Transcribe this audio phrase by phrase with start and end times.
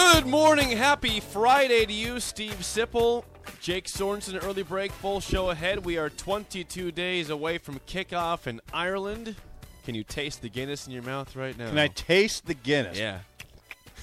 [0.00, 3.24] Good morning, happy Friday to you, Steve Sipple,
[3.60, 4.40] Jake Sorensen.
[4.44, 5.84] Early break, full show ahead.
[5.84, 9.34] We are 22 days away from kickoff in Ireland.
[9.84, 11.68] Can you taste the Guinness in your mouth right now?
[11.70, 12.96] Can I taste the Guinness?
[12.96, 13.18] Yeah.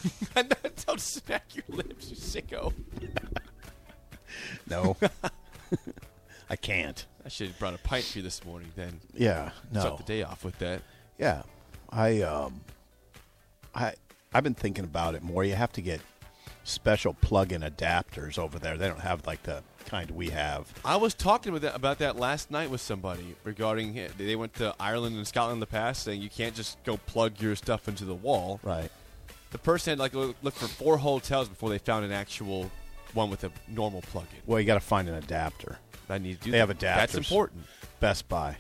[0.36, 0.54] And
[0.86, 2.74] don't smack your lips, you sicko.
[4.70, 4.98] No.
[6.50, 7.06] I can't.
[7.26, 8.68] I should have brought a pint for you this morning.
[8.76, 9.52] Then Yeah.
[9.72, 9.80] No.
[9.80, 10.82] start the day off with that.
[11.18, 11.44] Yeah.
[11.90, 12.60] I um
[13.74, 13.94] I
[14.36, 15.46] I've been thinking about it more.
[15.46, 16.02] You have to get
[16.66, 18.76] special plug-in adapters over there.
[18.76, 20.74] They don't have like the kind we have.
[20.84, 24.76] I was talking with that, about that last night with somebody regarding they went to
[24.78, 28.04] Ireland and Scotland in the past, saying you can't just go plug your stuff into
[28.04, 28.60] the wall.
[28.62, 28.92] Right.
[29.52, 32.70] The person had like look look for four hotels before they found an actual
[33.14, 34.42] one with a normal plug-in.
[34.46, 35.78] Well, you got to find an adapter.
[36.10, 36.68] I need to do They that.
[36.68, 36.96] have adapters.
[36.98, 37.64] That's important.
[38.02, 38.58] Best Buy.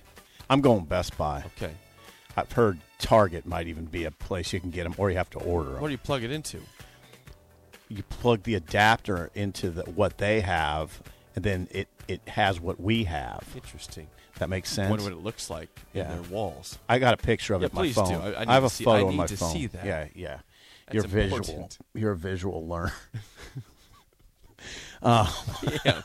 [0.49, 1.43] I'm going Best Buy.
[1.57, 1.73] Okay.
[2.35, 5.17] Uh, I've heard Target might even be a place you can get them, or you
[5.17, 5.81] have to order them.
[5.81, 6.61] What do you plug it into?
[7.87, 11.03] you plug the adapter into the, what they have,
[11.35, 13.43] and then it, it has what we have.
[13.55, 14.07] Interesting.
[14.39, 14.89] That makes I sense.
[14.89, 16.11] wonder what it looks like Yeah.
[16.11, 16.79] in their walls.
[16.89, 18.01] I got a picture of Yeah, it on my please do.
[18.01, 18.21] phone.
[18.21, 19.53] I- I need have a see- photo I on need my to phone.
[19.53, 19.85] see that.
[19.85, 20.39] Yeah, yeah.
[20.87, 21.69] That's You're visual.
[21.93, 22.93] You're a visual learner.
[25.03, 25.27] Um,
[25.85, 26.01] yeah.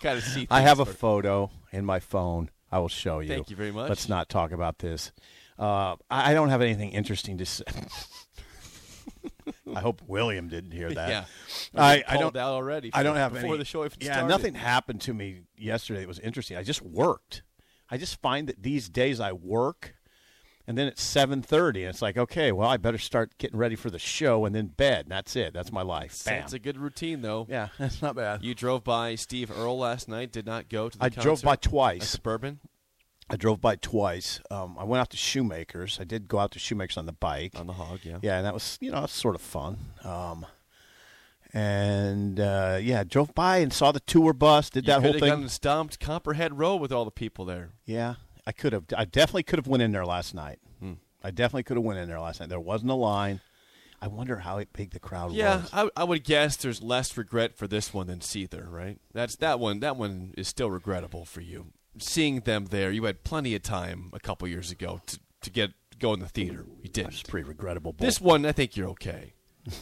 [0.00, 0.46] Got to see.
[0.50, 2.48] I have a photo in my phone.
[2.72, 3.28] I will show you.
[3.28, 3.88] Thank you very much.
[3.90, 5.12] Let's not talk about this.
[5.60, 7.64] Uh, I don't have anything interesting to say.
[9.74, 11.08] I hope William didn't hear that.
[11.10, 11.24] Yeah.
[11.76, 12.34] I, I don't.
[12.34, 12.90] out already.
[12.94, 13.58] I don't have before any.
[13.58, 14.28] the show yeah, started.
[14.28, 16.56] nothing happened to me yesterday that was interesting.
[16.56, 17.42] I just worked.
[17.90, 19.94] I just find that these days I work,
[20.66, 23.76] and then it's seven thirty, and it's like, okay, well, I better start getting ready
[23.76, 25.06] for the show, and then bed.
[25.06, 25.52] And that's it.
[25.52, 26.24] That's my life.
[26.24, 26.40] Bam.
[26.40, 27.46] That's a good routine, though.
[27.50, 28.42] yeah, that's not bad.
[28.42, 30.32] You drove by Steve Earle last night.
[30.32, 32.08] Did not go to the I drove by concert twice.
[32.08, 32.60] Suburban
[33.30, 34.40] I drove by twice.
[34.50, 35.98] Um, I went out to Shoemakers.
[36.00, 37.52] I did go out to Shoemakers on the bike.
[37.54, 38.00] on the hog.
[38.02, 38.18] Yeah.
[38.22, 39.78] yeah, and that was you know sort of fun.
[40.04, 40.46] Um,
[41.52, 44.70] and uh, yeah, drove by and saw the tour bus.
[44.70, 45.28] Did You that whole thing.
[45.30, 47.70] gone stomped Copperhead Road with all the people there.
[47.84, 48.14] Yeah,
[48.46, 48.84] I could have.
[48.96, 50.58] I definitely could have went in there last night.
[50.80, 50.94] Hmm.
[51.22, 52.48] I definitely could have went in there last night.
[52.48, 53.40] There wasn't a line.
[54.02, 55.70] I wonder how big the crowd Yeah, was.
[55.74, 58.98] I, I would guess there's less regret for this one than Seether, right?
[59.12, 59.80] That's that one.
[59.80, 61.66] That one is still regrettable for you.
[61.98, 65.70] Seeing them there, you had plenty of time a couple years ago to, to get
[65.98, 66.64] go in the theater.
[66.82, 67.26] You didn't.
[67.28, 67.92] pretty regrettable.
[67.92, 68.06] Bull.
[68.06, 69.34] This one, I think you're okay.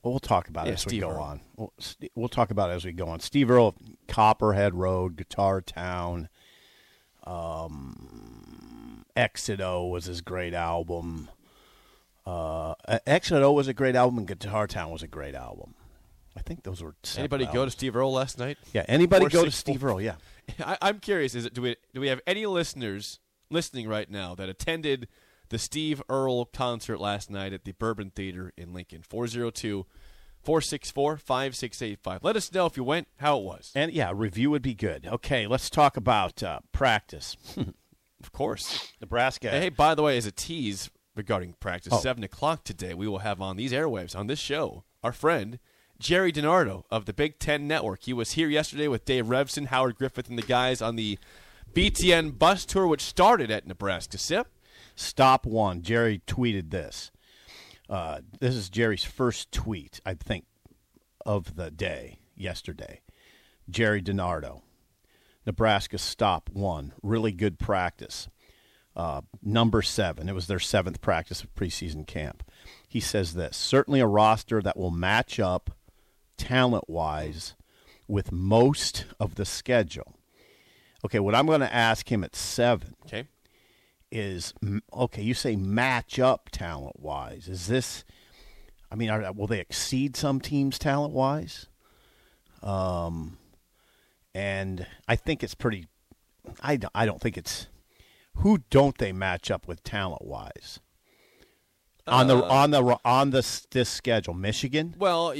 [0.00, 1.20] Well, we'll talk about Yeah, it as we go Earle.
[1.22, 1.40] on.
[1.56, 1.72] We'll,
[2.14, 3.18] we'll talk about it as we go on.
[3.18, 3.74] Steve Earle,
[4.06, 6.28] Copperhead Road, Guitar Town,
[7.26, 11.28] um, Exit 0 was his great album.
[12.24, 12.74] Uh,
[13.06, 15.74] Exit 0 was a great album, and Guitar Town was a great album.
[16.36, 17.70] I think those were Anybody go to.
[17.70, 18.58] Steve Earle last night?
[18.72, 20.00] Yeah, anybody Four, go to Steve Earle?
[20.00, 20.14] Yeah,
[20.64, 21.34] I, I'm curious.
[21.34, 23.18] Is it do we do we have any listeners
[23.50, 25.08] listening right now that attended
[25.50, 29.02] the Steve Earle concert last night at the Bourbon Theater in Lincoln?
[29.08, 29.86] 402
[30.42, 32.24] 464 5685.
[32.24, 33.72] Let us know if you went, how it was.
[33.74, 35.06] and yeah, review would be good.
[35.06, 37.36] Okay, let's talk about uh, practice.
[38.20, 38.92] Of course.
[39.00, 39.48] Nebraska.
[39.48, 42.00] Hey, by the way, as a tease regarding practice, Oh.
[42.00, 45.60] 7 o'clock today, we will have on these airwaves, on this show, our friend
[46.00, 48.04] Gerry DiNardo of the Big Ten Network.
[48.04, 51.18] He was here yesterday with Dave Revsine, Howard Griffith, and the guys on the
[51.74, 54.46] BTN bus tour, which started at Nebraska SIP.
[54.94, 55.82] Stop one.
[55.82, 57.10] Gerry tweeted this.
[57.88, 60.44] Uh, this is Gerry's first tweet, I think,
[61.26, 63.00] of the day yesterday.
[63.68, 64.62] Gerry DiNardo,
[65.46, 66.92] Nebraska stop one.
[67.02, 68.28] Really good practice.
[68.94, 70.28] Uh, number seven.
[70.28, 72.42] It was their seventh practice of preseason camp.
[72.86, 75.70] He says this certainly a roster that will match up
[76.38, 77.54] talent wise
[78.06, 80.14] with most of the schedule.
[81.04, 83.28] Okay, what I'm going to ask him at seven Okay.
[84.10, 84.54] is
[84.92, 85.22] okay.
[85.22, 87.48] You say match up talent wise.
[87.48, 88.04] Is this?
[88.90, 91.66] I mean, are, will they exceed some teams talent wise?
[92.62, 93.36] Um,
[94.34, 95.86] and I think it's pretty.
[96.60, 97.68] I don't, I don't think it's.
[98.36, 100.80] Who don't they match up with talent wise?
[102.06, 104.94] On the on the on the this schedule, Michigan.
[104.98, 105.34] Well,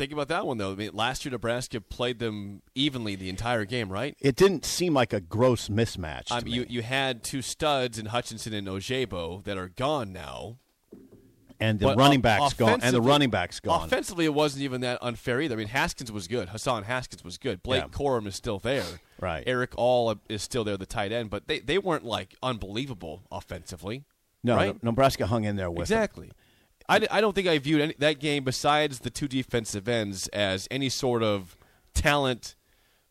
[0.00, 0.72] think about that one though.
[0.72, 4.16] I mean, last year Nebraska played them evenly the entire game, right?
[4.20, 6.26] It didn't seem like a gross mismatch.
[6.26, 6.58] To um, I mean, me.
[6.60, 10.56] you you had two studs in Hutchinson and Ojabo that are gone now.
[11.60, 13.84] and the But uh, running o- back's gone, and the running back's gone.
[13.84, 15.54] Offensively, it wasn't even that unfair either.
[15.54, 16.48] I mean, Haskins was good.
[16.48, 17.62] Hassan Haskins was good.
[17.62, 17.88] Blake Yeah.
[17.88, 18.84] Corum is still there.
[19.20, 19.44] Right.
[19.46, 21.28] Erick All is still there, the tight end.
[21.28, 24.04] But they, they weren't like unbelievable offensively.
[24.42, 24.82] no, right?
[24.82, 26.30] Nebraska hung in there with them.
[26.90, 30.66] I, I don't think I viewed any, that game besides the two defensive ends as
[30.70, 31.56] any sort of
[31.94, 32.56] talent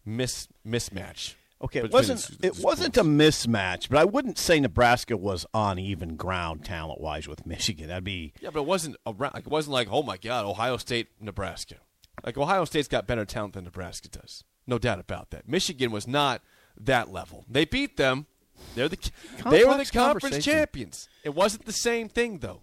[0.06, 1.36] mis mismatch.
[1.62, 6.16] Okay, it wasn't it wasn't a mismatch, but I wouldn't say Nebraska was on even
[6.16, 7.90] ground talent wise with Michigan.
[7.90, 9.34] That'd be Yeah, but it wasn't around.
[9.34, 11.76] Like, it wasn't like, oh my God, Ohio State, Nebraska.
[12.24, 14.44] Like Ohio State's got better talent than Nebraska does.
[14.68, 15.50] No doubt about that.
[15.50, 16.42] Michigan was not
[16.80, 17.46] that level.
[17.50, 18.28] They beat them.
[18.76, 19.12] They're the
[19.50, 21.10] they were the conference champions.
[21.24, 22.62] It wasn't the same thing though.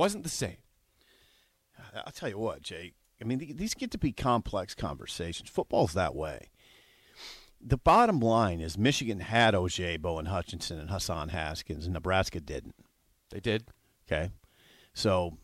[0.00, 0.56] Wasn't the same.
[1.94, 2.94] I'll tell you what, Jake.
[3.20, 5.50] I mean, these get to be complex conversations.
[5.50, 6.48] Football's that way.
[7.60, 12.76] The bottom line is Michigan had Ojabo and Hutchinson and Hassan Haskins, and Nebraska didn't.
[13.28, 13.64] They did.
[14.10, 14.30] Okay,
[14.94, 15.36] so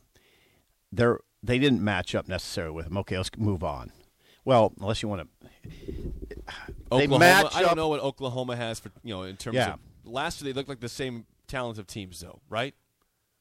[0.90, 2.96] they're they didn't match up necessarily with them.
[2.96, 3.92] Okay, let's move on.
[4.46, 6.36] Well, unless you want to, They
[6.90, 7.18] Oklahoma.
[7.18, 9.74] match I don't up- know what Oklahoma has for you know in terms Yeah.
[9.74, 12.74] of last year they looked like the same talented teams though, right?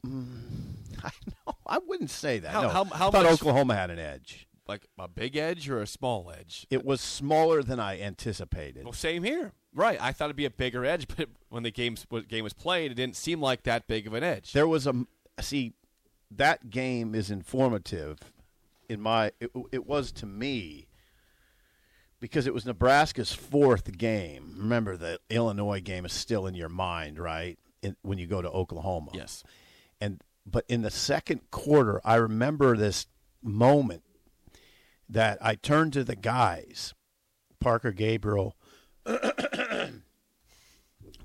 [0.06, 0.74] Mm.
[1.28, 2.52] I know I wouldn't say that.
[2.52, 2.70] How- no.
[2.70, 4.48] how- how I thought much- Oklahoma had an edge.
[4.68, 6.66] Like a big edge or a small edge.
[6.72, 8.84] It was smaller than I anticipated.
[8.84, 9.52] Well, same here.
[9.76, 10.02] Right.
[10.02, 12.96] I thought it'd be a bigger edge, but when the games game was played, it
[12.96, 14.54] didn't seem like that big of an edge.
[14.54, 15.06] There was a
[15.40, 15.74] see
[16.32, 18.18] that game is informative
[18.90, 20.88] in my it, it was to me
[22.20, 24.56] because it was Nebraska's fourth game.
[24.58, 27.60] Remember the Illinois game is still in your mind, right?
[27.84, 29.12] In, when you go to Oklahoma.
[29.14, 29.44] yes.
[30.02, 33.08] And but in the second quarter, I remember this
[33.42, 34.04] moment
[35.10, 36.94] that I turned to the guys,
[37.60, 38.56] Parker Gabriel,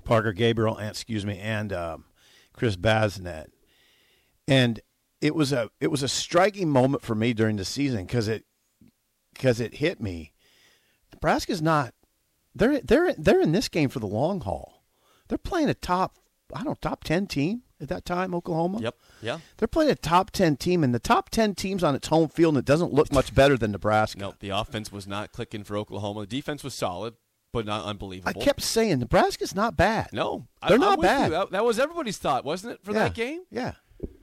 [0.03, 2.05] Parker Gabriel, and excuse me, and um,
[2.53, 3.47] Chris Basnett,
[4.47, 4.79] and
[5.19, 8.45] it was a it was a striking moment for me during the season because it
[9.33, 10.33] because it hit me.
[11.13, 11.93] Nebraska's not
[12.55, 14.83] they're they're they're in this game for the long haul.
[15.27, 16.17] They're playing a top
[16.53, 18.79] I don't know, top ten team at that time, Oklahoma.
[18.81, 18.95] Yep.
[19.21, 19.39] Yeah.
[19.57, 22.55] They're playing a top ten team, and the top ten teams on its home field,
[22.55, 24.19] and it doesn't look much better than Nebraska.
[24.19, 26.21] No, the offense was not clicking for Oklahoma.
[26.21, 27.15] The defense was solid,
[27.53, 28.29] but not unbelievable.
[28.29, 30.09] I kept saying Nebraska's not bad.
[30.13, 31.09] no, they're I'm not with you.
[31.09, 31.31] bad.
[31.31, 32.99] That, that was everybody's thought, wasn't it, for Yeah.
[32.99, 33.41] that game?
[33.49, 33.73] Yeah,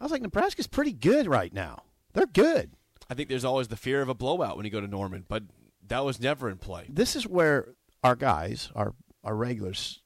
[0.00, 1.82] I was like, Nebraska's pretty good right now.
[2.14, 2.72] They're good.
[3.10, 5.42] I think there's always the fear of a blowout when you go to Norman, but
[5.86, 6.86] that was never in play.
[6.88, 7.74] This is where
[8.04, 8.94] our guys, our
[9.24, 10.00] our regulars,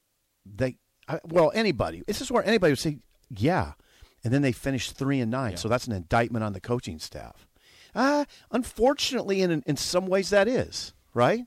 [0.46, 0.76] they
[1.08, 2.02] I, well anybody.
[2.06, 2.98] This is where anybody would say,
[3.36, 3.72] yeah,
[4.24, 5.52] and then they finished three and nine.
[5.52, 5.56] Yeah.
[5.58, 7.46] So that's an indictment on the coaching staff.
[7.94, 11.44] Uh, unfortunately, in in some ways, that is right.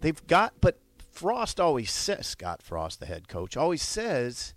[0.00, 0.78] They've got, but
[1.12, 4.54] Frost always says, Scott Frost, the head coach, always says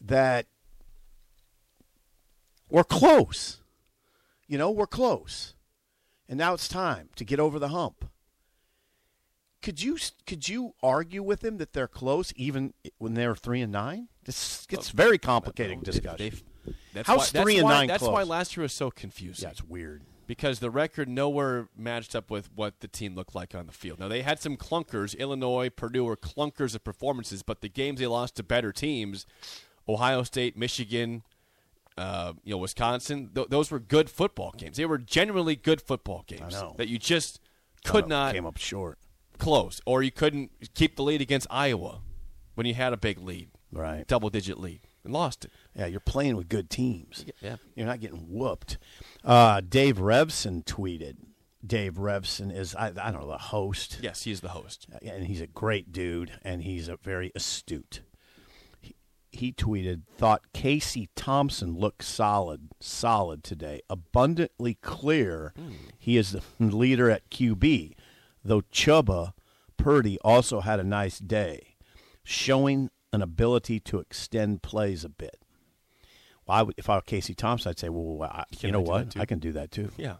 [0.00, 0.46] that
[2.70, 3.58] we're close.
[4.46, 5.54] You know, we're close,
[6.28, 8.04] and now it's time to get over the hump.
[9.62, 13.72] Could you could you argue with him that they're close even when they're three and
[13.72, 14.08] nine?
[14.24, 16.40] This gets very complicated They- discussion.
[16.92, 18.12] that's How's why, that's three and why- nine That's close?
[18.12, 19.44] why last year was so confusing.
[19.44, 20.02] yeah, it's weird.
[20.26, 23.98] because the record nowhere matched up with what the team looked like on the field.
[23.98, 25.18] Now they had some clunkers.
[25.18, 29.26] Illinois, Purdue were clunkers of performances, but the games they lost to better teams,
[29.88, 31.22] Ohio State, Michigan,
[31.98, 34.76] uh, you know, Wisconsin, th- those were good football games.
[34.78, 36.74] They were genuinely good football games know.
[36.78, 37.40] that you just
[37.84, 38.98] could not came up short.
[39.42, 42.00] Close, or you couldn't keep the lead against Iowa
[42.54, 44.06] when you had a big lead, Right.
[44.06, 45.50] double digit lead, and lost it.
[45.74, 47.24] Yeah, you're playing with good teams.
[47.40, 47.56] Yeah.
[47.74, 48.78] You're not getting whooped.
[49.24, 51.16] Uh, Dave Revsine tweeted.
[51.66, 53.98] Dave Revsine is I, I don't know the host.
[54.02, 54.86] Yes, he's the host.
[55.00, 58.00] and he's a great dude, and he's a very astute.
[58.80, 58.96] He,
[59.30, 63.80] he tweeted, "Thought Casey Thompson looked solid, solid today.
[63.88, 65.52] Abundantly clear,
[65.98, 67.94] he is the leader at QB.
[68.44, 69.32] Though Chuba
[69.76, 71.76] Purdy also had a nice day,
[72.24, 75.38] showing an ability to extend plays a bit."
[76.46, 79.16] Well, I would, if I were Casey Thompson, I'd say, "Well, I, you know what?
[79.16, 80.16] I can do that too." Yeah.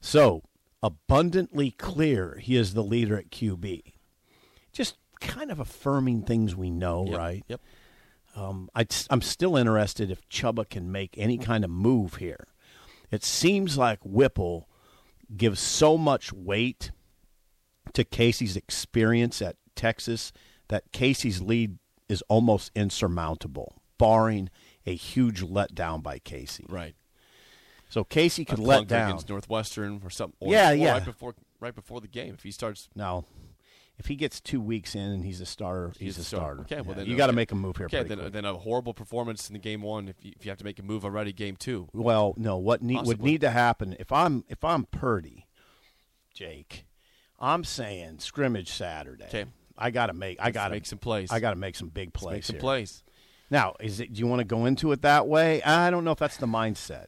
[0.00, 0.44] So,
[0.82, 3.82] abundantly clear, he is the leader at QB.
[4.72, 7.18] Just kind of affirming things we know, Yep.
[7.18, 7.44] right?
[7.48, 7.60] Yep.
[8.36, 12.46] Um, I, am still interested if Chuba can make any kind of move here.
[13.10, 14.68] It seems like Whipple
[15.36, 16.92] gives so much weight
[17.94, 20.32] to Casey's experience at Texas
[20.68, 21.78] that Casey's lead
[22.08, 24.50] is almost insurmountable, barring
[24.86, 26.66] a huge letdown by Casey.
[26.68, 26.94] Right.
[27.88, 29.08] So Casey could let down.
[29.08, 30.36] against Northwestern or something.
[30.40, 30.92] Or, Yeah, or yeah.
[30.92, 33.24] Right before right before the game, if he starts, No,
[33.98, 36.64] if he gets two weeks in and he's a starter, he's, He's a starter.
[36.66, 36.74] starter.
[36.74, 37.86] Okay, well Yeah, then, you got to make a move here.
[37.86, 38.32] okay, then quick.
[38.32, 40.08] then a horrible performance in the game one.
[40.08, 41.88] If you, if you have to make a move already, game two.
[41.92, 42.58] Well, no.
[42.58, 45.46] What need, would need to happen if I'm if I'm Purdy,
[46.32, 46.84] Jake,
[47.38, 49.24] I'm saying scrimmage Saturday.
[49.24, 49.44] Okay.
[49.76, 50.38] I got to make.
[50.40, 51.30] I got to make some plays.
[51.30, 52.34] I got to make some big Let's plays.
[52.34, 52.60] make some here.
[52.60, 53.04] plays.
[53.50, 54.12] Now, is it?
[54.12, 55.62] Do you want to go into it that way?
[55.62, 57.06] I don't know if that's the mindset.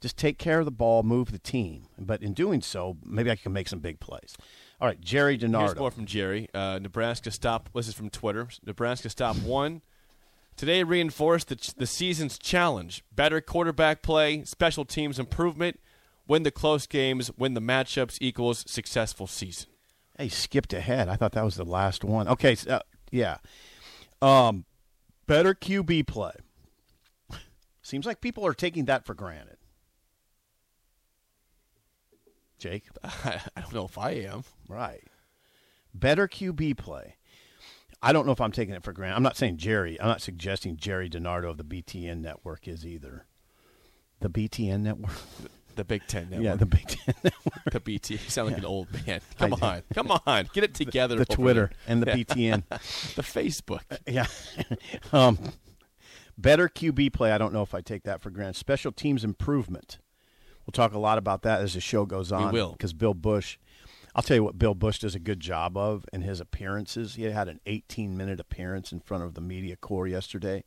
[0.00, 1.86] Just take care of the ball, move the team.
[1.98, 4.36] But in doing so, maybe I can make some big plays.
[4.80, 6.48] All right, Gerry Here's more from Gerry.
[6.54, 7.68] Uh, Nebraska stop.
[7.74, 8.48] This is from Twitter.
[8.64, 9.82] Nebraska stop one.
[10.56, 15.80] Today reinforced the, ch- the season's challenge: better quarterback play, special teams improvement,
[16.28, 19.70] win the close games, win the matchups equals successful season.
[20.16, 21.08] Hey, skipped ahead.
[21.08, 22.28] I thought that was the last one.
[22.28, 22.80] Okay, so, uh,
[23.10, 23.38] yeah.
[24.20, 24.64] Um,
[25.26, 26.32] better QB play.
[27.82, 29.56] Seems like people are taking that for granted.
[32.58, 34.44] Jake, I, I don't know if I am.
[34.68, 35.02] right?
[35.94, 37.14] Better QB play.
[38.02, 39.16] I don't know if I'm taking it for granted.
[39.16, 40.00] I'm not saying Gerry.
[40.00, 43.26] I'm not suggesting Gerry DiNardo of the BTN network is either.
[44.20, 45.12] The BTN network.
[45.78, 46.44] The Big Ten network.
[46.44, 47.64] Yeah, the Big Ten network.
[47.72, 48.14] the BT.
[48.14, 49.20] You sound like an old man.
[49.38, 49.64] Come do.
[49.64, 51.14] on, come on, get it together.
[51.14, 51.76] The over Twitter there.
[51.86, 52.16] and the Yeah.
[52.16, 52.68] BTN.
[53.14, 53.82] the Facebook.
[54.06, 54.26] Yeah.
[55.12, 55.38] um,
[56.36, 57.30] better QB play.
[57.30, 58.56] I don't know if I take that for granted.
[58.56, 59.98] Special teams improvement.
[60.66, 62.46] We'll talk a lot about that as the show goes on.
[62.52, 62.72] We will.
[62.72, 63.56] Because Bill Bush,
[64.16, 67.14] I'll tell you what Bill Bush does a good job of in his appearances.
[67.14, 70.64] He had an 18 minute appearance in front of the media corps yesterday.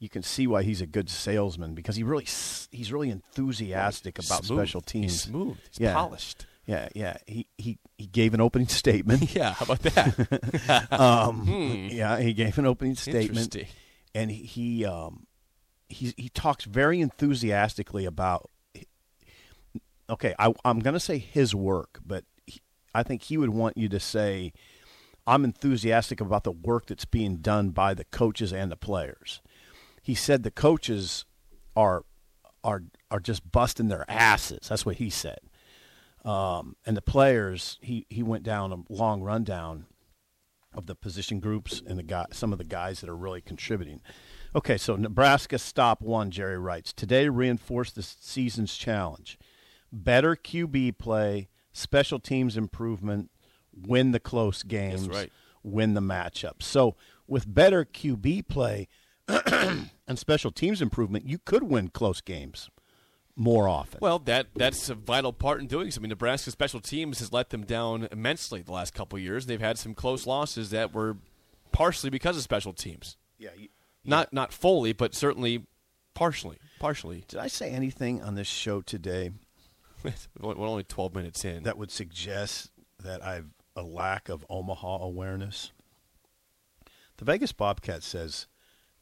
[0.00, 2.26] You can see why he's a good salesman because he really
[2.72, 4.58] he's really enthusiastic about Smooth.
[4.58, 5.12] special teams.
[5.12, 5.56] He's smooth.
[5.70, 5.92] He's Yeah.
[5.94, 6.46] polished.
[6.66, 7.16] Yeah, yeah.
[7.26, 9.34] He he he gave an opening statement.
[9.34, 10.88] Yeah, how about that?
[10.90, 13.58] Um, Yeah, he gave an opening statement, Hmm.
[13.60, 13.66] Interesting.
[14.14, 15.26] and he he, um,
[15.90, 18.48] he he talks very enthusiastically about.
[20.08, 22.60] Okay, I, I'm going to say his work, but he,
[22.94, 24.52] I think he would want you to say,
[25.26, 29.40] "I'm enthusiastic about the work that's being done by the coaches and the players."
[30.10, 31.24] He said the coaches
[31.76, 32.04] are
[32.64, 34.66] are are just busting their asses.
[34.68, 35.38] That's what he said.
[36.24, 39.86] Um, and the players, he, he went down a long rundown
[40.74, 44.00] of the position groups and the guy, some of the guys that are really contributing.
[44.52, 46.32] Okay, so Nebraska stop one.
[46.32, 49.38] Gerry writes today reinforced the season's challenge:
[49.92, 53.30] better QB play, special teams improvement,
[53.72, 55.30] win the close games, right.
[55.62, 56.64] win the matchups.
[56.64, 56.96] So
[57.28, 58.88] with better QB play
[60.10, 62.68] and special teams improvement, you could win close games
[63.36, 64.00] more often.
[64.02, 66.00] Well, that that's a vital part in doing so.
[66.00, 69.46] I mean, Nebraska special teams has let them down immensely the last couple years.
[69.46, 71.16] They've had some close losses that were
[71.70, 73.16] partially because of special teams.
[73.38, 73.50] yeah.
[73.56, 73.68] You,
[74.04, 75.66] Not not fully, but certainly
[76.12, 76.58] partially.
[76.80, 77.24] Partially.
[77.28, 79.30] did I say anything on this show today
[80.40, 81.62] We're only 12 minutes in.
[81.64, 82.70] that would suggest
[83.02, 85.70] that I've a lack of Omaha awareness.
[87.18, 88.46] The Vegas Bobcat says,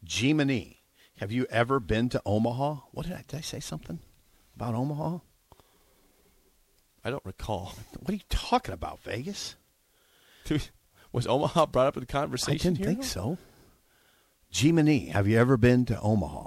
[0.07, 0.78] Jiminy,
[1.19, 2.77] have you ever been to Omaha?
[2.93, 3.99] What did I, did I say something
[4.57, 5.19] about Omaha?
[7.05, 7.75] I don't recall.
[8.01, 9.57] What are you talking about, Vegas?
[11.13, 12.55] Was Omaha brought up in the conversation?
[12.55, 12.87] I didn't here?
[12.87, 13.39] think so.
[14.51, 16.45] Jiminy, have you ever been to Omaha?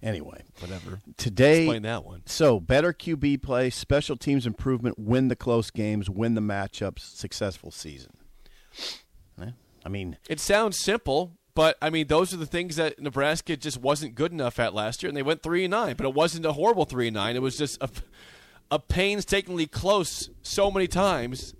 [0.00, 1.00] Anyway, Whatever.
[1.16, 2.22] today Explain that one.
[2.26, 7.72] So better QB play, special teams improvement, win the close games, win the matchups, successful
[7.72, 8.12] season.
[9.42, 9.50] Eh,
[9.84, 13.78] I mean, It sounds simple, but I mean those are the things that Nebraska just
[13.78, 15.96] wasn't good enough at last year, and they went three and nine.
[15.96, 17.34] But it wasn't a horrible three and nine.
[17.34, 17.90] It was just a,
[18.70, 21.54] a painstakingly close so many times.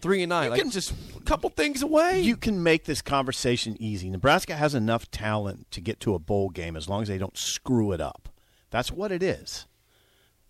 [0.00, 2.20] Three and nine, like can- just a couple things away.
[2.22, 4.10] you can make this conversation easy.
[4.10, 7.38] Nebraska has enough talent to get to a bowl game as long as they don't
[7.38, 8.30] screw it up.
[8.70, 9.68] That's what it is.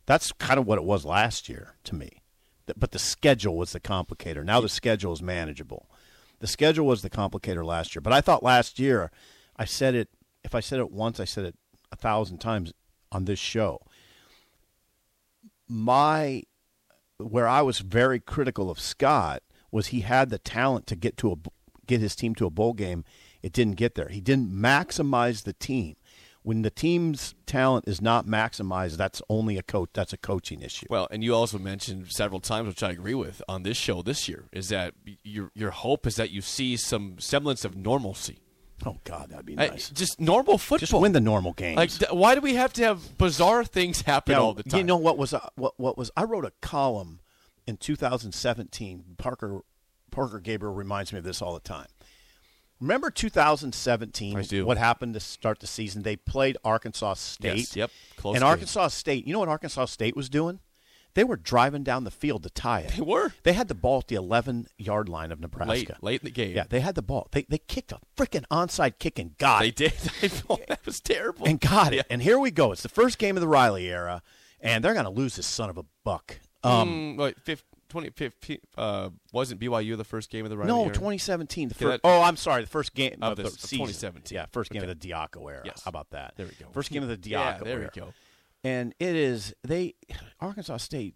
[0.07, 2.23] That's kind of what it was last year to me.
[2.79, 4.43] But the schedule was the complicator.
[4.43, 5.90] Now the schedule is manageable.
[6.41, 8.01] The schedule was the complicator last year.
[8.01, 9.11] But I thought last year,
[9.57, 10.09] I said it,
[10.43, 11.55] if I said it once, I said it
[11.93, 12.73] a thousand times
[13.13, 13.83] on this show.
[15.69, 16.43] My
[17.19, 21.33] where I was very critical of Scott was he had the talent to get to
[21.33, 21.37] a
[21.87, 23.05] get his team to a bowl game.
[23.43, 24.09] It didn't get there.
[24.09, 25.97] He didn't maximize the team.
[26.43, 29.91] When the team's talent is not maximized, that's only a coach.
[29.93, 30.87] That's a coaching issue.
[30.89, 34.27] Well, and you also mentioned several times, which I agree with on this show this
[34.29, 38.39] year, is that your your hope is that you see some semblance of normalcy,
[38.87, 39.91] Oh God, that'd be I- nice.
[39.91, 40.79] just normal football.
[40.79, 41.77] Just win the normal games.
[41.77, 44.79] Like, th- why do we have to have bizarre things happen all the time?
[44.79, 47.21] You know what was uh, what what was I wrote a column
[47.67, 49.05] in 2017.
[49.19, 49.61] Parker
[50.11, 51.87] Parker Gabriel reminds me of this all the time.
[52.81, 54.37] Remember 2017?
[54.37, 54.65] I do.
[54.65, 56.03] What happened to start the season?
[56.03, 57.57] They played Arkansas State.
[57.59, 58.49] Yes, yep, close and game.
[58.49, 60.61] Arkansas State, you know what Arkansas State was doing?
[61.15, 62.93] They were driving down the field to tie it.
[62.93, 63.33] They were.
[63.43, 65.73] They had the ball at the 11 yard line of Nebraska.
[65.73, 66.55] late, late in the game.
[66.55, 67.27] Yeah, they had the ball.
[67.33, 69.77] They they kicked a freaking onside kick and got they it.
[69.77, 69.93] did.
[70.23, 71.47] I thought that was terrible.
[71.47, 71.97] And got it.
[71.97, 72.03] Yeah.
[72.11, 72.71] And here we go.
[72.71, 74.23] It's the first game of the Riley era,
[74.61, 76.39] and they're going to lose this son of a buck.
[76.63, 80.85] Um, Mm, wait, 15, 2015, uh, wasn't BYU the first game of the Riley no,
[80.85, 80.95] era?
[80.95, 81.69] 2017.
[81.69, 82.63] The first, oh, I'm sorry.
[82.63, 83.79] The first game Of of, the- the, season.
[83.87, 84.35] 2017.
[84.37, 84.91] Yeah, first game Okay.
[84.91, 85.63] of the Diaco era.
[85.65, 85.83] Yes.
[85.85, 86.35] How about that?
[86.37, 86.67] There we go.
[86.73, 87.91] First game of the Diaco Yeah, there era.
[87.95, 88.13] we go.
[88.65, 89.95] And it is they
[90.41, 91.15] Arkansas State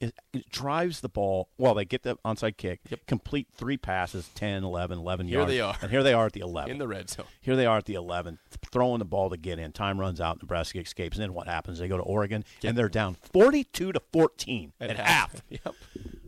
[0.00, 1.48] it, it drives the ball.
[1.58, 3.00] Well, they get the onside kick, Yep.
[3.06, 5.50] complete three passes, 10, 11, 11 Here yards.
[5.52, 5.76] they are.
[5.82, 6.70] And here they are at the 11.
[6.70, 7.26] In the red zone.
[7.40, 8.38] Here they are at the 11,
[8.70, 9.72] throwing the ball to get in.
[9.72, 10.40] Time runs out.
[10.42, 11.16] Nebraska escapes.
[11.16, 11.78] And then what happens?
[11.80, 15.42] They go to Oregon, and they're down 42 to 14 at, half.
[15.50, 15.74] Yep.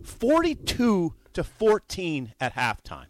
[0.04, 3.06] 42 to 14 at halftime.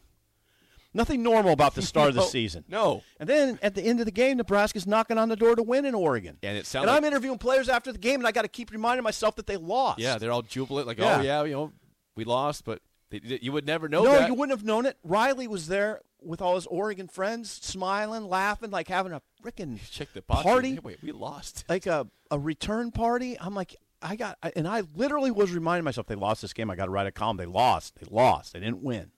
[0.92, 2.64] Nothing normal about the start of the season.
[2.68, 3.02] No.
[3.20, 5.84] And then at the end of the game, Nebraska's knocking on the door to win
[5.84, 6.36] in Oregon.
[6.42, 8.48] And it sounds And like- I'm interviewing players after the game, and I got to
[8.48, 10.00] keep reminding myself that they lost.
[10.00, 11.18] Yeah, they're all jubilant, like, Yeah.
[11.18, 11.72] oh yeah, you know,
[12.16, 12.80] we lost, but
[13.10, 14.28] they, you would never know no, that.
[14.28, 14.96] you wouldn't have known it.
[15.04, 20.12] Riley was there with all his Oregon friends, smiling, laughing, like having a freaking Check
[20.12, 20.42] the box.
[20.42, 20.72] party.
[20.74, 21.64] Hey, wait, we lost.
[21.68, 23.36] like a, a return party.
[23.40, 26.68] I'm like, I got, and I literally was reminding myself they lost this game.
[26.70, 27.36] I got to write a column.
[27.36, 27.94] They lost.
[28.00, 28.52] They lost.
[28.54, 29.12] They didn't win.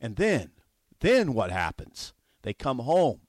[0.00, 0.50] And then,
[1.00, 2.12] then what happens?
[2.42, 3.20] They come home,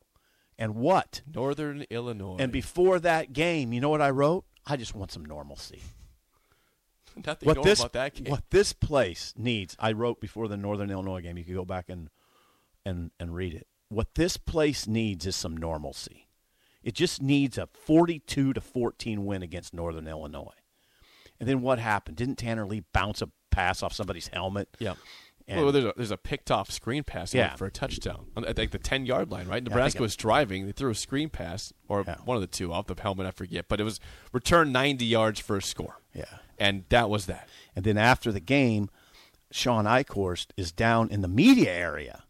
[0.58, 1.22] and what?
[1.34, 2.38] Northern Illinois.
[2.40, 4.46] And before that game, you know what I wrote?
[4.66, 5.82] I just want some normalcy.
[7.26, 8.32] Nothing What normal this about that game.
[8.32, 11.38] what this place needs, I wrote before the Northern Illinois game.
[11.38, 12.10] You could go back and
[12.86, 13.68] and and read it.
[13.90, 16.30] What this place needs is some normalcy.
[16.84, 20.54] It just needs a 42 to 14 win against Northern Illinois.
[21.40, 22.18] And then what happened?
[22.18, 24.70] Didn't Tanner Lee bounce a pass off somebody's helmet?
[24.80, 24.94] Yeah.
[25.56, 27.56] And- well, there's a, there's a picked off screen pass Yeah.
[27.56, 29.64] for a touchdown at I think the 10 yard line, right?
[29.64, 30.66] Nebraska it- was driving.
[30.66, 32.18] They threw a screen pass, or Yeah.
[32.26, 33.66] one of the two, off the helmet, I forget.
[33.68, 34.00] But it was
[34.32, 35.98] returned 90 yards for a score.
[36.14, 36.26] Yeah.
[36.58, 37.50] And that was that.
[37.76, 38.90] And then after the game,
[39.52, 42.24] Shawn Eichorst is down in the media area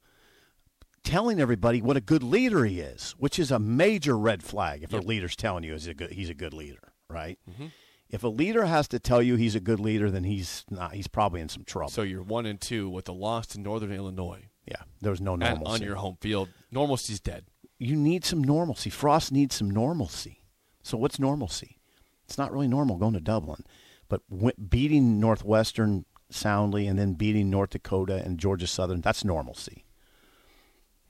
[1.04, 4.94] telling everybody what a good leader he is, which is a major red flag if
[4.94, 7.40] a leader's telling you he's a good, he's a good leader, right?
[7.50, 7.68] Mm-hmm.
[8.12, 10.94] If a leader has to tell you he's a good leader, then he's not.
[10.94, 11.90] He's probably in some trouble.
[11.90, 15.74] So you're one and two with a loss to Northern Illinois yeah, there's no normalcy.
[15.74, 16.50] on your home field.
[16.72, 17.46] Normalcy's dead.
[17.80, 18.90] you need some normalcy.
[18.90, 20.44] Frost needs some normalcy.
[20.84, 21.80] So what's normalcy?
[22.26, 23.64] It's not really normal going to Dublin,
[24.08, 24.22] but
[24.70, 29.86] beating Northwestern soundly and then beating North Dakota and Georgia Southern, that's normalcy.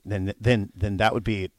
[0.03, 1.51] Then then then that would be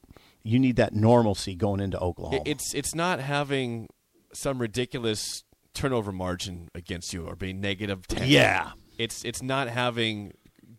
[0.43, 2.41] you need that normalcy going into Oklahoma.
[2.45, 3.87] It's it's not having
[4.33, 5.43] some ridiculous
[5.73, 8.27] turnover margin against you or being negative 10.
[8.27, 8.71] Yeah.
[8.97, 10.33] It's it's not having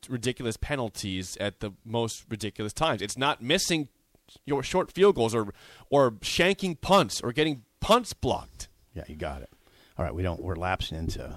[0.08, 3.02] ridiculous penalties at the most ridiculous times.
[3.02, 3.88] It's not missing
[4.44, 5.52] your short field goals or
[5.90, 8.68] or shanking punts or getting punts blocked.
[8.94, 9.50] yeah, you got it.
[9.98, 11.36] All right, we don't we're lapsing into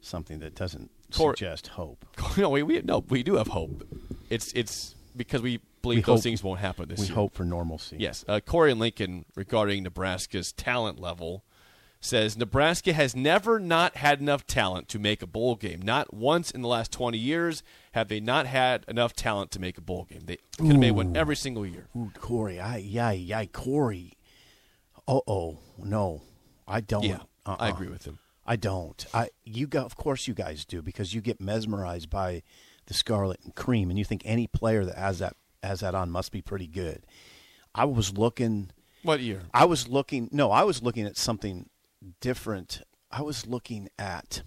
[0.00, 2.04] something that doesn't Cor- suggest hope.
[2.36, 3.86] no, we, we no, we do have hope.
[4.30, 7.12] It's it's because we believe We those hope- things won't happen this We year.
[7.14, 7.96] We hope for normalcy.
[7.98, 8.24] Yes.
[8.28, 11.44] Uh, Corey Lincoln regarding Nebraska's talent level
[12.04, 15.80] says Nebraska has never not had enough talent to make a bowl game.
[15.80, 19.78] Not once in the last 20 years have they not had enough talent to make
[19.78, 20.22] a bowl game.
[20.24, 21.86] They could have made one every single year.
[21.96, 24.14] Ooh, Corey, I yeah, yeah, Corey.
[25.06, 26.22] Oh, oh, no,
[26.66, 27.04] I don't.
[27.04, 27.68] Yeah, I Uh-uh.
[27.70, 28.18] agree with him.
[28.44, 29.04] I don't.
[29.14, 29.82] I you go.
[29.84, 32.42] Of course, you guys do because you get mesmerized by
[32.86, 36.10] the scarlet and cream, and you think any player that has that has that on
[36.10, 37.04] must be pretty good.
[37.74, 38.70] I was looking.
[39.02, 39.42] What year?
[39.54, 40.28] I was looking.
[40.32, 41.68] No, I was looking at something
[42.20, 42.82] different.
[43.10, 44.42] I was looking at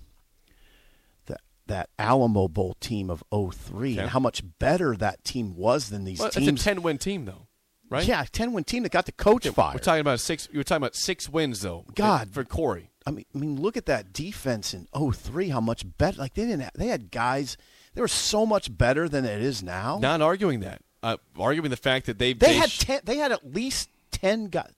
[1.25, 4.01] that that Alamo Bowl team of 03 Okay.
[4.01, 6.61] and how much better that team was than these Well, it's teams.
[6.61, 7.47] a 10 win team, though,
[7.89, 8.05] right?
[8.07, 9.75] Yeah, ten win team that got the coach Yeah, fired.
[9.75, 10.47] We're talking about six.
[10.51, 11.85] You were talking about six wins, though.
[11.95, 12.31] God.
[12.33, 12.91] for Corey.
[13.07, 16.17] I mean, I mean, look at that defense in 03, How much better?
[16.19, 16.61] Like they didn't.
[16.61, 17.55] Have, they had guys.
[17.93, 19.99] They were so much better than it is now.
[20.01, 20.81] Not arguing that.
[21.05, 23.01] Uh, arguing the fact that they've they had sh- ten.
[23.03, 24.73] They had at least ten guys.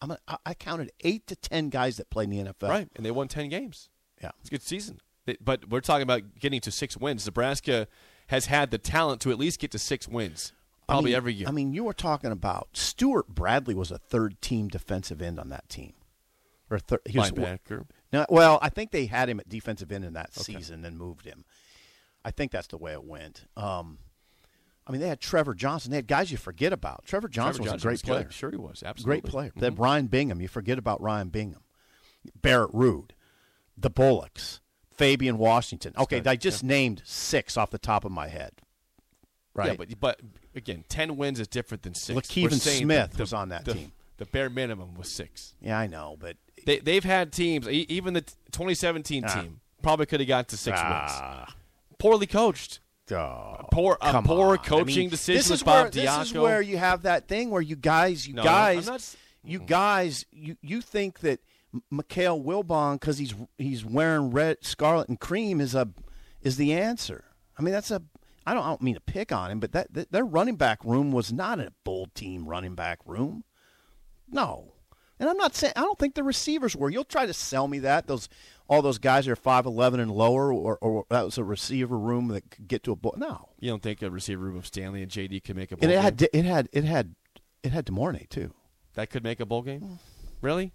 [0.00, 0.12] I'm.
[0.12, 2.68] A, I I counted eight to ten guys that played in the NFL.
[2.68, 3.88] right, and they won 10 games.
[4.22, 4.30] Yeah.
[4.40, 5.00] It's a good season.
[5.26, 7.26] They- But we're talking about getting to six wins.
[7.26, 7.88] Nebraska
[8.28, 10.52] has had the talent to at least get to six wins,
[10.88, 11.48] I probably mean- every year.
[11.48, 15.48] I mean, you were talking about Stuart Bradley was a third team defensive end on
[15.48, 15.94] that team,
[16.70, 17.00] or third.
[17.08, 17.86] Linebacker.
[18.12, 20.54] No, well, I think they had him at defensive end in that Okay.
[20.54, 21.44] season, then moved him.
[22.24, 23.46] I think that's the way it went.
[23.56, 23.98] Um,
[24.90, 25.90] I mean, they had Trevor Johnson.
[25.92, 27.04] They had guys you forget about.
[27.06, 28.06] Trevor Johnson Trevor was a great good.
[28.06, 28.30] player.
[28.30, 28.82] Sure, he was.
[28.84, 29.20] Absolutely.
[29.20, 29.50] Great player.
[29.56, 29.60] Mhm.
[29.60, 30.40] Then Ryan Bingham.
[30.40, 31.60] You forget about Ryan Bingham.
[32.42, 33.10] Barrett Ruud,
[33.78, 35.94] the Bullocks, Fabian Washington.
[35.96, 38.52] Okay, I just named six off the top of my head.
[39.54, 39.68] right?
[39.70, 40.20] Yeah, but but
[40.54, 42.16] again, ten wins is different than six.
[42.28, 43.92] Lakeith We're and saying Smith the- was on that the- team.
[44.18, 45.54] The bare minimum was six.
[45.62, 47.66] yeah, I know, but They they've had teams.
[47.68, 48.20] Even the
[48.52, 49.34] 2017 Ah.
[49.40, 50.92] team probably could have got to six wins.
[50.92, 51.54] ah,
[51.98, 52.80] Poorly coached.
[53.12, 54.58] Oh, Poor a poor on.
[54.58, 57.50] I coaching mean, decision This is Bob where this is where you have that thing
[57.50, 61.40] where you guys, you No, guys, not you guys, you you think that
[61.92, 65.88] Mikale Wilbon because he's he's wearing red, scarlet, and cream is a
[66.42, 67.24] is the answer.
[67.58, 68.02] I mean, that's a.
[68.46, 70.82] I don't, I don't mean to pick on him, but that, that their running back
[70.84, 73.44] room was not a bold team running back room.
[74.28, 74.72] No.
[75.20, 76.90] And I'm not saying I don't think the receivers were.
[76.90, 78.28] You'll try to sell me that those
[78.68, 82.28] all those guys are five eleven and lower, or, or that was a receiver room
[82.28, 83.14] that could get to a ball.
[83.16, 85.84] No, You don't think a receiver room of Stanley and JD could make a bowl
[85.84, 86.02] and it game?
[86.02, 87.14] had it had it had
[87.62, 88.52] it had De'Mornay too.
[88.94, 89.80] that could make a bowl game?
[89.82, 89.98] Mm.
[90.40, 90.72] Really?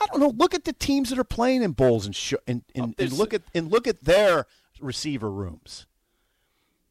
[0.00, 0.32] I don't know.
[0.34, 3.12] Look at the teams that are playing in bowls and sh- and, and, Oh, and
[3.12, 4.46] look at and look at their
[4.80, 5.86] receiver rooms.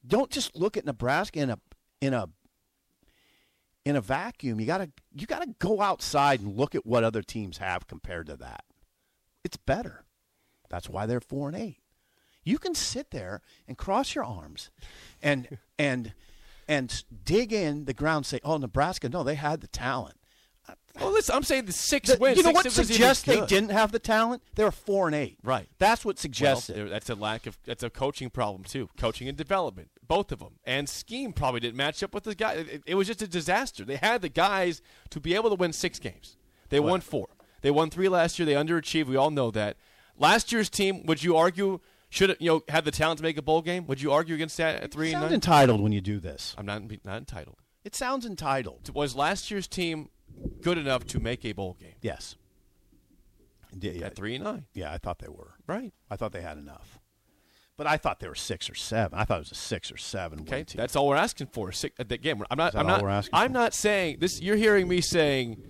[0.06, 1.60] Don't just look at Nebraska in a
[2.02, 2.30] in a
[3.90, 4.60] in a vacuum.
[4.60, 8.38] You gotta you gotta go outside and look at what other teams have compared to
[8.38, 8.64] that.
[9.44, 10.06] It's better.
[10.70, 11.80] That's why they're four and eight.
[12.44, 14.70] You can sit there and cross your arms,
[15.22, 16.14] and and
[16.68, 18.18] and dig in the ground.
[18.20, 20.16] And say, "Oh, Nebraska, no, they had the talent."
[21.00, 22.38] Well, listen, I'm saying the six The- wins.
[22.38, 24.44] you know what suggests they didn't have the talent?
[24.56, 25.38] They were four and eight.
[25.44, 25.68] Right.
[25.80, 26.90] That's what Well, suggests it.
[26.90, 28.90] that's a lack of that's a coaching problem too.
[28.98, 32.54] Coaching and development, both of them, and scheme probably didn't match up with the guy.
[32.56, 33.86] It, it was just a disaster.
[33.86, 36.36] They had the guys to be able to win six games.
[36.68, 37.28] They won four.
[37.62, 38.46] They won three last year.
[38.46, 39.06] They underachieved.
[39.06, 39.78] We all know that.
[40.18, 43.42] Last year's team, would you argue, should you know have the talent to make a
[43.42, 43.88] bowl game?
[43.88, 45.34] Would you argue against that at three sound nine?
[45.36, 46.54] entitled when you do this.
[46.58, 47.58] I'm not not entitled.
[47.86, 48.94] It sounds entitled.
[48.94, 50.10] Was last year's team
[50.62, 52.36] good enough to make a bowl game Yes.
[53.80, 54.66] Yeah, yeah, at three and nine?
[54.74, 55.54] yeah, I thought they were.
[55.68, 55.94] Right.
[56.10, 56.99] I thought they had enough.
[57.80, 59.18] But I thought they were six or seven.
[59.18, 60.42] I thought it was a six or seven.
[60.42, 60.78] Okay, win team.
[60.78, 61.72] that's all we're asking for.
[61.72, 62.76] Six, again, I'm not.
[62.76, 63.02] I'm all not.
[63.02, 63.54] we're asking I'm for?
[63.54, 64.42] not saying this.
[64.42, 65.64] You're hearing me saying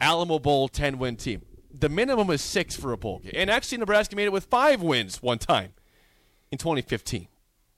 [0.00, 1.42] Alamo Bowl ten win team.
[1.78, 4.82] The minimum is six for a bowl game, and actually Nebraska made it with five
[4.82, 5.72] wins one time
[6.50, 7.28] in 2015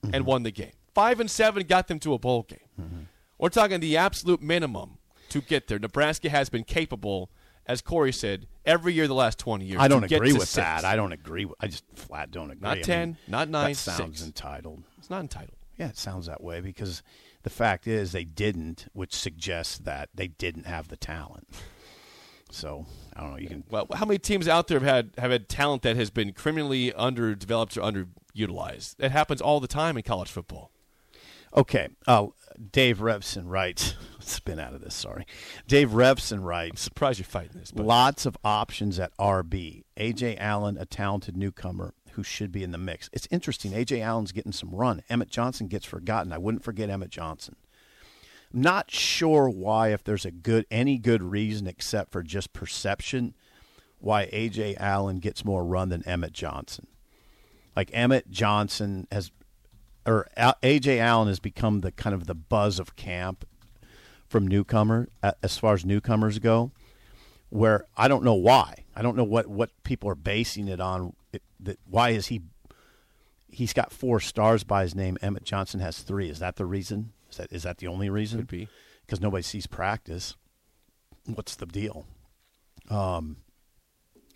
[0.01, 0.15] Mm-hmm.
[0.15, 0.71] and won the game.
[0.95, 2.59] Five and seven got them to a bowl game.
[2.79, 2.99] Mm-hmm.
[3.37, 5.77] We're talking the absolute minimum to get there.
[5.77, 7.29] Nebraska has been capable,
[7.69, 9.79] as Corey said, every year the last 20 years.
[9.79, 10.55] I don't agree with six.
[10.55, 10.83] that.
[10.83, 11.45] I don't agree.
[11.45, 12.67] With, I just flat don't agree.
[12.67, 14.25] Not I 10, mean, not nine, That sounds six.
[14.25, 14.83] entitled.
[14.97, 15.55] It's not entitled.
[15.77, 17.03] Yeah, it sounds that way because
[17.43, 21.47] the fact is they didn't, which suggests that they didn't have the talent.
[22.51, 23.37] So I don't know.
[23.37, 26.09] You can Well, how many teams out there have had have had talent that has
[26.09, 28.95] been criminally underdeveloped or underutilized?
[28.97, 30.71] That happens all the time in college football.
[31.55, 31.89] Okay.
[32.07, 32.33] Oh,
[32.71, 33.93] Dave Revsine writes.
[34.19, 34.95] Spin out of this.
[34.95, 35.25] Sorry.
[35.67, 36.81] Dave Revsine I'm writes.
[36.81, 39.83] surprised you're fighting this, but Lots of options at RB.
[39.97, 43.09] AJ Allen, a talented newcomer who should be in the mix.
[43.13, 43.71] It's interesting.
[43.71, 45.03] AJ Allen's getting some run.
[45.09, 46.33] Emmett Johnson gets forgotten.
[46.33, 47.55] I wouldn't forget Emmett Johnson.
[48.53, 53.35] I'm not sure why, if there's a good any good reason except for just perception,
[53.99, 56.87] why AJ Allen gets more run than Emmett Johnson.
[57.75, 59.31] Like Emmett Johnson has,
[60.05, 63.45] or AJ Allen has become the kind of the buzz of camp
[64.29, 65.09] from newcomer
[65.43, 66.71] as far as newcomers go
[67.49, 68.85] where I don't know why.
[68.95, 71.15] I don't know what, what people are basing it on.
[71.33, 72.41] It, that why is he?
[73.47, 75.17] He's got four stars by his name.
[75.21, 76.29] Emmett Johnson has three.
[76.29, 77.13] Is that the reason?
[77.29, 78.39] Is that is that the only reason?
[78.39, 78.69] Could be.
[79.05, 80.35] because nobody sees practice.
[81.25, 82.05] What's the deal?
[82.89, 83.37] Um,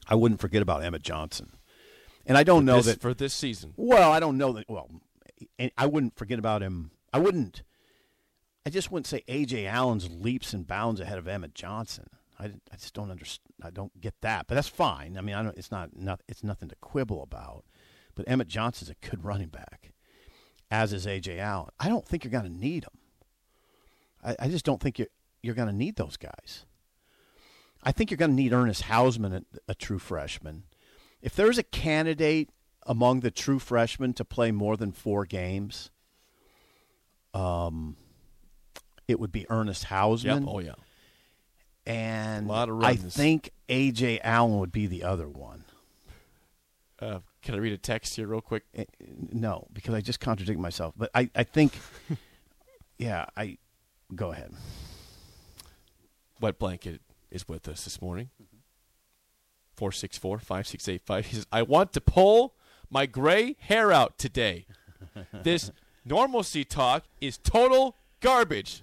[0.07, 1.53] I wouldn't forget about Emmett Johnson,
[2.25, 4.69] and I don't know this, that for this season, well, I don't know that.
[4.69, 4.89] Well,
[5.57, 6.91] and I wouldn't forget about him.
[7.11, 7.63] I wouldn't.
[8.65, 12.09] I just wouldn't say AJ Allen's leaps and bounds ahead of Emmett Johnson.
[12.39, 13.53] I, I just don't understand.
[13.61, 15.17] I don't get that, but that's fine.
[15.17, 17.65] I mean, I don't, it's not, not it's nothing to quibble about.
[18.15, 19.93] But Emmett Johnson's a good running back,
[20.69, 21.71] as is AJ Allen.
[21.79, 22.99] I don't think you're going to need him.
[24.23, 25.07] I, I just don't think you're
[25.41, 26.65] you're going to need those guys.
[27.83, 30.63] I think you're going to need Ernest Hausmann, a, a true freshman.
[31.21, 32.49] If there's a candidate
[32.85, 35.91] among the true freshmen to play more than four games,
[37.33, 37.97] um,
[39.07, 40.41] it would be Ernest Hausmann.
[40.41, 40.43] yep.
[40.47, 40.73] Oh yeah.
[41.85, 45.65] And Lot of I think AJ Allen would be the other one.
[46.99, 48.63] Uh, can I read a text here real quick?
[48.73, 48.85] Eh,
[49.33, 50.93] No, because I just contradict myself.
[50.95, 51.73] But I, I think,
[52.97, 53.57] yeah, I
[54.15, 54.53] go ahead.
[56.39, 58.29] Wet Blanket is with us this morning.
[59.75, 61.25] 464 5685.
[61.25, 62.53] He says, I want to pull
[62.89, 64.65] my gray hair out today.
[65.43, 65.69] This
[66.05, 68.81] normalcy talk is total garbage.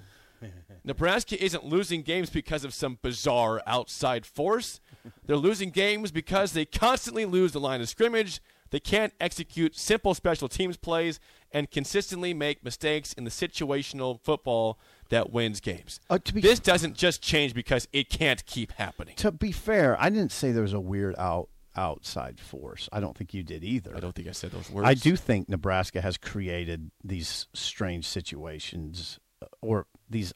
[0.91, 4.81] Nebraska isn't losing games because of some bizarre outside force.
[5.25, 8.41] They're losing games because they constantly lose the line of scrimmage.
[8.71, 11.21] They can't execute simple special teams plays
[11.53, 16.01] and consistently make mistakes in the situational football that wins games.
[16.11, 19.15] Uh, this doesn't just change because it can't keep happening.
[19.19, 22.89] To be fair, I didn't say there was a weird out outside force.
[22.93, 23.97] I don't think you did either.
[23.97, 24.89] I don't think I said those words.
[24.89, 30.35] I do think Nebraska has created these strange situations uh, or these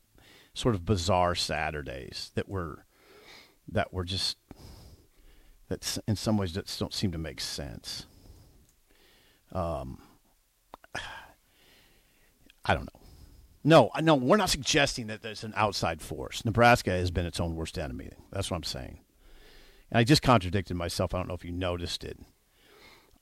[0.54, 2.86] sort of bizarre Saturdays that were
[3.68, 4.36] that were just
[5.68, 8.06] that in some ways that don't seem to make sense.
[9.52, 9.98] Um,
[12.64, 13.00] I don't know.
[13.66, 16.44] No, no, we're not suggesting that there's an outside force.
[16.44, 18.10] Nebraska has been its own worst enemy.
[18.30, 18.98] That's what I'm saying.
[19.90, 21.14] And I just contradicted myself.
[21.14, 22.18] I don't know if you noticed it.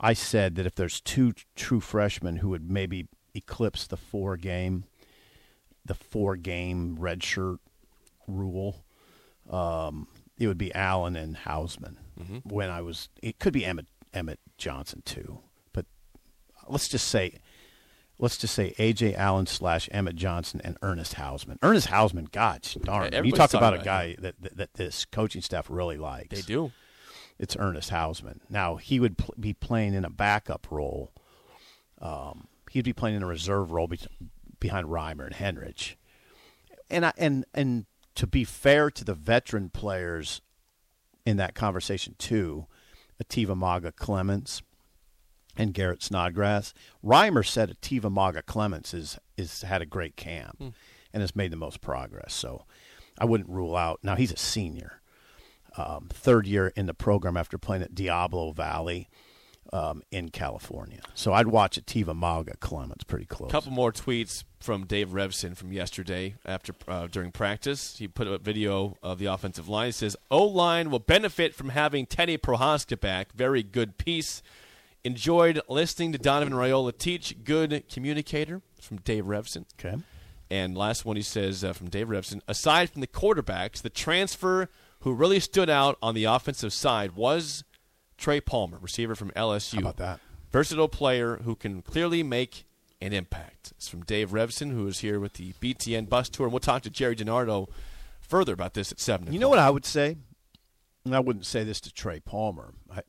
[0.01, 4.85] I said that if there's two true freshmen who would maybe eclipse the four game,
[5.85, 7.59] the four game redshirt
[8.29, 8.85] rule,
[9.51, 10.07] um,
[10.39, 11.97] it would be Allen and Hausmann.
[12.45, 15.41] When I was, it could be Emmett Emmett Johnson too,
[15.73, 15.87] but
[16.69, 17.41] let's just say,
[18.19, 21.59] let's just say AJ Allen slash Emmett Johnson and Ernest Hausmann.
[21.63, 25.05] Ernest Hausmann, gosh darn, you everybody's talk talking about a guy that, that that this
[25.07, 26.71] coaching staff really likes They do.
[27.41, 28.39] it's Ernest Hausmann.
[28.49, 31.11] Now he would pl- be playing in a backup role.
[32.01, 33.99] Um, he'd be playing in a reserve role be-
[34.63, 35.97] behind Reimer and Henrich.
[36.89, 40.41] And I, and and to be fair to the veteran players
[41.27, 42.67] in that conversation too,
[43.23, 44.63] Eteva Mauga-Clements
[45.57, 46.73] and Garrett Snodgrass.
[47.05, 50.59] Reimer said Eteva Mauga-Clements is is had a great camp
[51.13, 52.33] and has made the most progress.
[52.33, 52.65] So
[53.19, 53.99] I wouldn't rule out.
[54.03, 55.01] Now he's a senior
[55.77, 59.11] um, third year in the program after playing at Diablo Valley
[59.73, 61.01] um, in California.
[61.15, 63.51] So I'd watch Eteva Mauga-Clements pretty close.
[63.51, 67.97] A couple more tweets from Dave Revsine from yesterday after uh, during practice.
[67.99, 69.87] He put up a video of the offensive line.
[69.87, 73.33] He says, O line will benefit from having Teddy Prochazka back.
[73.33, 74.43] Very good piece.
[75.05, 77.43] Enjoyed listening to Donovan Raiola teach.
[77.43, 79.65] Good communicator from Dave Revsine.
[79.81, 79.97] Okay.
[80.51, 84.69] And last one he says uh, from Dave Revsine, aside from the quarterbacks, the transfer
[85.01, 87.65] who really stood out on the offensive side was
[88.23, 89.75] Trey Palmer, receiver from LSU.
[89.75, 90.21] How about that?
[90.53, 92.65] Versatile player who can clearly make
[93.01, 93.73] an impact.
[93.73, 96.47] It's from Dave Revsine, who is here with the BTN bus tour.
[96.47, 97.69] And we'll talk to Gerry DiNardo
[98.21, 100.19] further about this at 7 You know what I would say?
[101.05, 102.75] And I wouldn't say this to Trey Palmer.
[102.89, 103.01] I,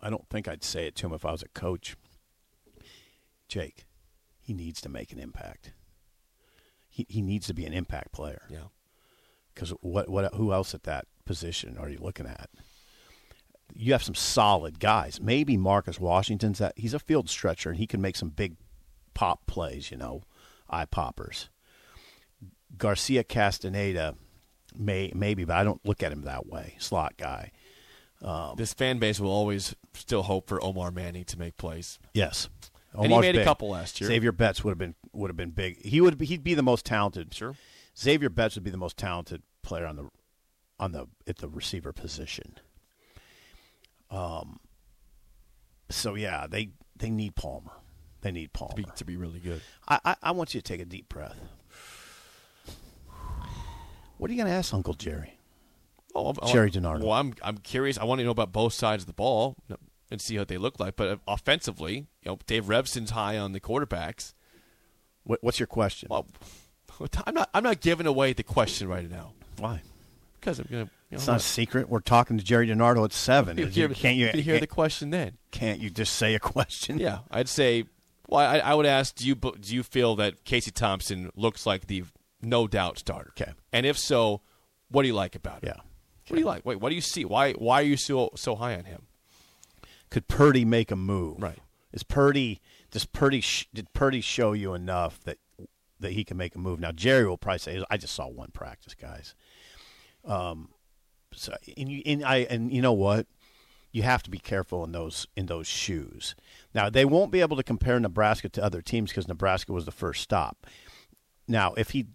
[0.00, 1.96] I don't think I'd say it to him if I was a coach.
[3.48, 3.84] Jake,
[4.40, 5.72] he needs to make an impact.
[6.88, 8.42] He, he needs to be an impact player.
[8.48, 8.68] Yeah.
[9.52, 12.48] Because what what who else at that position are you looking at?
[13.74, 15.20] You have some solid guys.
[15.20, 18.56] Maybe Marcus Washington's that he's a field stretcher and he can make some big
[19.14, 19.90] pop plays.
[19.90, 20.22] You know,
[20.68, 21.48] eye poppers.
[22.76, 24.14] Garcia Castaneda,
[24.76, 26.76] may maybe, but I don't look at him that way.
[26.78, 27.52] Slot guy.
[28.22, 31.98] Um, this fan base will always still hope for Omar Manning to make plays.
[32.14, 32.48] Yes.
[32.92, 34.08] And he Omar's made a couple last year.
[34.08, 35.80] Xavier Betts would have been would have been big.
[35.84, 37.32] He would he'd be the most talented.
[37.34, 37.54] Sure.
[37.96, 40.08] Xavier Betts would be the most talented player on the
[40.78, 42.58] on the at the receiver position.
[44.10, 44.60] Um.
[45.90, 47.72] So yeah, they they need Palmer.
[48.20, 48.74] They need Palmer.
[48.74, 49.60] To be, to be really good.
[49.88, 51.36] I, I I want you to take a deep breath.
[54.18, 55.38] What are you going to ask Uncle Gerry?
[56.14, 57.00] Oh, I- I- Gerry DiNardo.
[57.02, 57.98] Well, I'm I'm curious.
[57.98, 59.56] I want to know about both sides of the ball
[60.10, 60.96] and see what they look like.
[60.96, 64.34] But uh, offensively, you know, Dave Revsine's high on the quarterbacks.
[65.24, 66.08] What, what's your question?
[66.10, 66.26] Well,
[67.26, 69.82] I'm not I'm not giving away the question right now Why?
[70.40, 70.90] because I'm gonna.
[71.10, 71.88] You know, It's not a secret.
[71.88, 73.56] We're talking to Gerry DiNardo at seven.
[73.56, 75.38] you hear, can't you, you hear can't, the question then?
[75.50, 76.98] can't you just say a question?
[76.98, 77.84] Yeah, I'd say.
[78.28, 81.86] Well, I, I would ask, do you do you feel that Casey Thompson looks like
[81.86, 82.04] the
[82.42, 83.32] no doubt starter?
[83.40, 83.52] Okay.
[83.72, 84.42] And if so,
[84.90, 85.68] what do you like about it?
[85.68, 85.80] Yeah.
[86.28, 86.66] What do you like?
[86.66, 87.24] Wait, what do you see?
[87.24, 89.06] Why why are you so so high on him?
[90.10, 91.42] Could Purdy make a move?
[91.42, 91.58] Right.
[91.90, 95.38] Is Purdy does Purdy sh- did Purdy show you enough that
[96.00, 96.80] that he can make a move?
[96.80, 99.34] Now Gerry will probably say, "I just saw one practice, guys."
[100.26, 100.68] Um,
[101.38, 103.26] so and you and I and you know what?
[103.90, 106.34] You have to be careful in those in those shoes.
[106.74, 109.90] Now they won't be able to compare Nebraska to other teams because Nebraska was the
[109.90, 110.66] first stop.
[111.50, 112.08] Now, if he,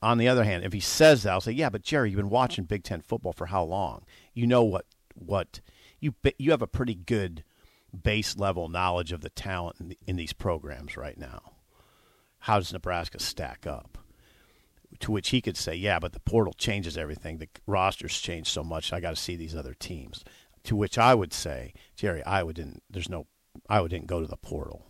[0.00, 2.30] on the other hand, if he says that, I'll say, yeah, but Gerry, you've been
[2.30, 4.04] watching Big Ten football for how long?
[4.32, 5.60] You know what what
[6.00, 7.42] you you have a pretty good
[8.02, 11.54] base level knowledge of the talent in, in these programs right now.
[12.40, 13.98] How does Nebraska stack up?
[15.04, 17.36] To which he could say, yeah, but the portal changes everything.
[17.36, 18.90] The rosters change so much.
[18.90, 20.24] I got to see these other teams.
[20.62, 22.82] To which I would say, Gerry, Iowa didn't.
[22.88, 23.26] There's no
[23.68, 24.86] Iowa didn't go to the portal.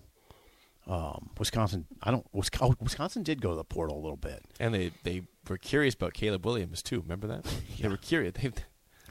[0.86, 2.24] Um, Wisconsin, I don't.
[2.32, 4.44] Wisconsin, Wisconsin did go to the portal a little bit.
[4.60, 7.00] And they, they were curious about Caleb Williams too.
[7.00, 7.44] Remember that?
[7.80, 8.34] They were curious.
[8.40, 8.52] They,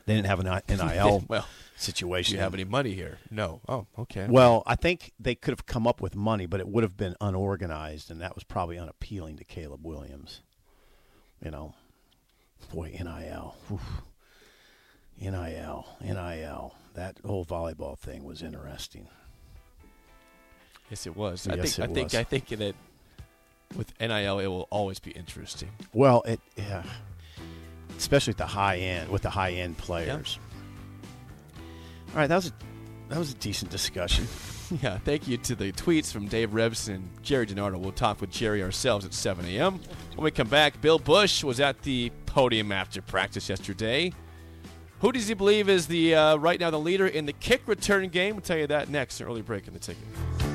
[0.05, 2.31] They didn't have an NIL well, situation.
[2.31, 3.17] do you have any money here?
[3.29, 3.59] No.
[3.67, 4.27] Oh, okay.
[4.29, 7.15] Well, I think they could have come up with money, but it would have been
[7.19, 10.41] unorganized, and that was probably unappealing to Caleb Williams.
[11.43, 11.73] You know,
[12.73, 13.55] boy, NIL.
[15.19, 16.75] NIL, NIL.
[16.93, 19.07] That whole volleyball thing was interesting.
[20.89, 21.47] yes, it was.
[21.47, 21.79] I Yes, think.
[21.79, 22.05] it I think.
[22.05, 22.15] was.
[22.15, 22.75] I think that
[23.75, 25.69] with NIL, it will always be interesting.
[25.93, 26.83] Well, it yeah,
[27.97, 30.39] especially at the high end with the high end players.
[32.11, 32.53] All right, that was a,
[33.09, 34.27] that was a decent discussion.
[34.81, 37.79] Yeah, thank you to the tweets from Dave Revsine and Gerry DiNardo.
[37.79, 39.79] We'll talk with Gerry ourselves at 7 a.m.
[40.15, 44.13] When we come back, Bill Busch was at the podium after practice yesterday.
[44.99, 48.07] Who does he believe is the uh, right now the leader in the kick return
[48.09, 48.35] game?
[48.35, 49.19] We'll tell you that next.
[49.19, 50.52] An early break in the ticket.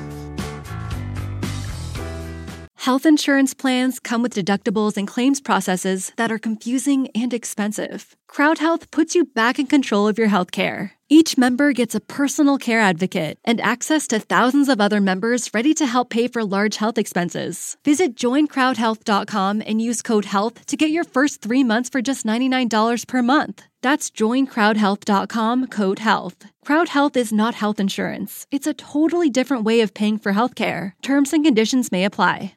[2.79, 8.15] Health insurance plans come with deductibles and claims processes that are confusing and expensive.
[8.29, 10.91] CrowdHealth puts you back in control of your healthcare.
[11.09, 15.73] Each member gets a personal care advocate and access to thousands of other members ready
[15.73, 17.75] to help pay for large health expenses.
[17.83, 23.05] Visit joincrowdhealth.com and use code HEALTH to get your first three months for just $99
[23.09, 23.61] per month.
[23.81, 26.45] That's joincrowdhealth.com code HEALTH.
[26.63, 28.47] Crowd Health is not health insurance.
[28.51, 30.93] It's a totally different way of paying for healthcare.
[31.01, 32.53] Terms and conditions may apply.